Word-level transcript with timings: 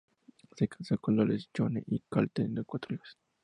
Se 0.57 0.67
casó 0.67 0.97
con 0.97 1.17
Dolores 1.17 1.47
Goñi 1.55 1.83
y 1.89 2.01
Coll, 2.09 2.31
teniendo 2.31 2.65
cuatro 2.65 2.95
hijos. 2.95 3.19